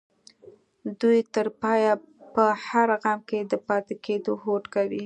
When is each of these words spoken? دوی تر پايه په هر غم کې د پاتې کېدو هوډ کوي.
دوی 1.01 1.19
تر 1.35 1.47
پايه 1.61 1.93
په 2.33 2.43
هر 2.67 2.87
غم 3.01 3.19
کې 3.29 3.39
د 3.51 3.53
پاتې 3.67 3.93
کېدو 4.05 4.33
هوډ 4.43 4.63
کوي. 4.75 4.99